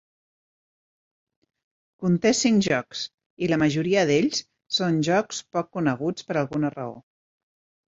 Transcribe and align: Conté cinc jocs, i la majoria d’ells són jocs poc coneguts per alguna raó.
Conté 2.07 2.33
cinc 2.41 2.67
jocs, 2.69 3.05
i 3.49 3.53
la 3.55 3.63
majoria 3.67 4.09
d’ells 4.13 4.43
són 4.83 5.01
jocs 5.13 5.47
poc 5.55 5.75
coneguts 5.81 6.31
per 6.33 6.43
alguna 6.47 6.79
raó. 6.81 7.03